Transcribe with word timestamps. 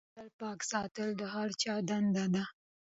د 0.03 0.03
چاپیریال 0.03 0.29
پاک 0.39 0.59
ساتل 0.71 1.09
د 1.17 1.21
هر 1.33 1.49
چا 1.61 1.75
دنده 1.89 2.25
ده. 2.33 2.43